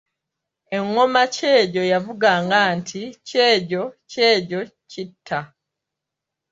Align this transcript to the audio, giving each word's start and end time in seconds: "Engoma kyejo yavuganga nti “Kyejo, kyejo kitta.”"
"Engoma 0.77 1.21
kyejo 1.35 1.81
yavuganga 1.91 2.59
nti 2.77 3.01
“Kyejo, 3.27 3.83
kyejo 4.11 4.59
kitta.”" 4.91 5.39